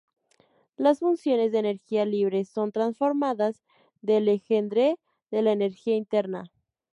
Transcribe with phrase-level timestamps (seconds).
[0.77, 3.61] Las funciones de energía libre son transformadas
[4.01, 4.97] de Legendre
[5.29, 6.49] de la energía interna.